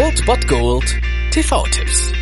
[0.00, 0.84] Old Bot Gold
[1.32, 2.12] TV-Tipps.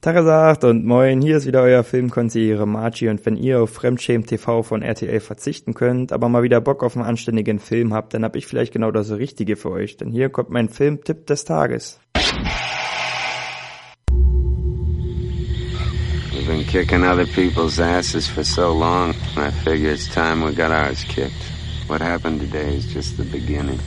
[0.00, 4.62] Tagesacht und moin, hier ist wieder euer Filmkonsigliere Margie und wenn ihr auf Fremdschämen TV
[4.62, 8.36] von RTL verzichten könnt, aber mal wieder Bock auf einen anständigen Film habt, dann hab
[8.36, 11.98] ich vielleicht genau das Richtige für euch, denn hier kommt mein Filmtipp des Tages.
[16.32, 20.70] We've been kicking other people's asses for so long, I figure it's time we got
[20.70, 21.42] ours kicked.
[21.88, 23.80] What happened today is just the beginning.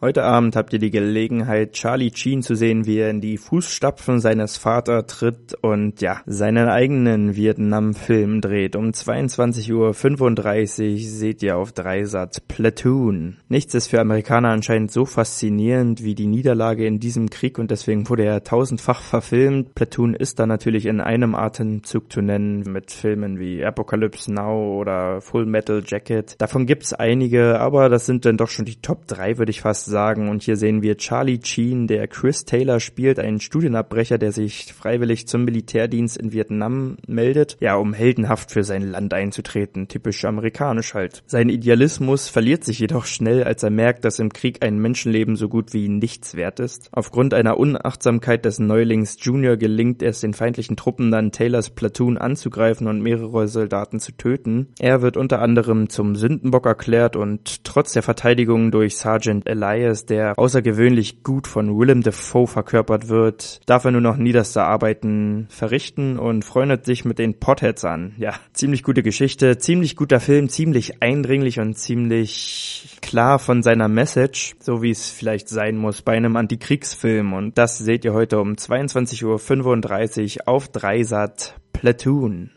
[0.00, 4.20] Heute Abend habt ihr die Gelegenheit, Charlie Sheen zu sehen, wie er in die Fußstapfen
[4.20, 8.76] seines Vaters tritt und ja, seinen eigenen Vietnam-Film dreht.
[8.76, 13.38] Um 22.35 Uhr seht ihr auf Dreisat Platoon.
[13.48, 18.08] Nichts ist für Amerikaner anscheinend so faszinierend wie die Niederlage in diesem Krieg und deswegen
[18.08, 19.74] wurde er tausendfach verfilmt.
[19.74, 25.20] Platoon ist da natürlich in einem Atemzug zu nennen mit Filmen wie Apocalypse Now oder
[25.20, 26.36] Full Metal Jacket.
[26.38, 29.87] Davon gibt's einige, aber das sind dann doch schon die Top 3, würde ich fast
[29.88, 30.28] sagen.
[30.28, 35.26] Und hier sehen wir Charlie Sheen, der Chris Taylor spielt, einen Studienabbrecher, der sich freiwillig
[35.26, 39.88] zum Militärdienst in Vietnam meldet, ja, um heldenhaft für sein Land einzutreten.
[39.88, 41.22] Typisch amerikanisch halt.
[41.26, 45.48] Sein Idealismus verliert sich jedoch schnell, als er merkt, dass im Krieg ein Menschenleben so
[45.48, 46.88] gut wie nichts wert ist.
[46.92, 52.86] Aufgrund einer Unachtsamkeit des Neulings Junior gelingt es den feindlichen Truppen dann Taylors Platoon anzugreifen
[52.86, 54.68] und mehrere Soldaten zu töten.
[54.78, 60.06] Er wird unter anderem zum Sündenbock erklärt und trotz der Verteidigung durch Sergeant Elias Elias,
[60.06, 66.18] der außergewöhnlich gut von Willem Dafoe verkörpert wird, darf er nur noch niederste Arbeiten verrichten
[66.18, 68.14] und freundet sich mit den Potheads an.
[68.18, 74.56] Ja, ziemlich gute Geschichte, ziemlich guter Film, ziemlich eindringlich und ziemlich klar von seiner Message,
[74.58, 77.32] so wie es vielleicht sein muss bei einem Antikriegsfilm.
[77.32, 82.50] Und das seht ihr heute um 22.35 Uhr auf Dreisat Platoon.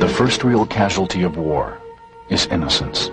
[0.00, 1.78] The first real casualty of war
[2.28, 3.12] is innocence.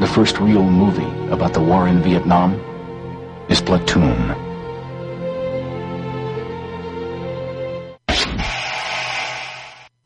[0.00, 2.54] The first real movie about the war in Vietnam
[3.48, 4.32] is Platoon.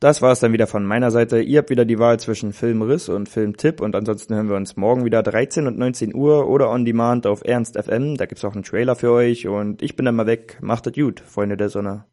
[0.00, 1.42] Das war es dann wieder von meiner Seite.
[1.42, 5.04] Ihr habt wieder die Wahl zwischen Filmriss und Filmtipp und ansonsten hören wir uns morgen
[5.04, 8.16] wieder 13 und 19 Uhr oder on demand auf Ernst FM.
[8.16, 10.56] Da gibt's auch einen Trailer für euch und ich bin dann mal weg.
[10.62, 12.06] Macht es gut, Freunde der Sonne.